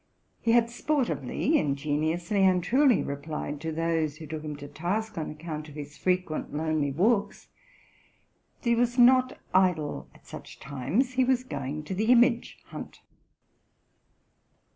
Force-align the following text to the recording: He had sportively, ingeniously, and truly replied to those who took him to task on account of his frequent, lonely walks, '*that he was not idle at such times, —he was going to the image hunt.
He 0.41 0.53
had 0.53 0.71
sportively, 0.71 1.59
ingeniously, 1.59 2.43
and 2.43 2.63
truly 2.63 3.03
replied 3.03 3.61
to 3.61 3.71
those 3.71 4.15
who 4.17 4.25
took 4.25 4.41
him 4.41 4.55
to 4.55 4.67
task 4.67 5.15
on 5.15 5.29
account 5.29 5.69
of 5.69 5.75
his 5.75 5.95
frequent, 5.95 6.51
lonely 6.55 6.91
walks, 6.91 7.49
'*that 8.63 8.69
he 8.71 8.75
was 8.75 8.97
not 8.97 9.37
idle 9.53 10.09
at 10.15 10.25
such 10.25 10.59
times, 10.59 11.13
—he 11.13 11.23
was 11.23 11.43
going 11.43 11.83
to 11.83 11.93
the 11.93 12.05
image 12.05 12.57
hunt. 12.69 13.01